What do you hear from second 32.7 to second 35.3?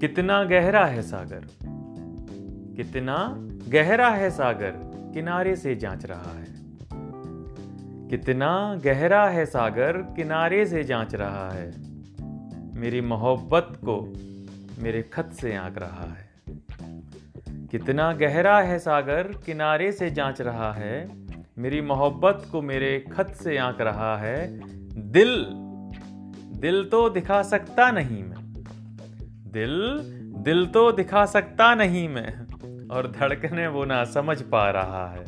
और धड़कने वो ना समझ पा रहा है।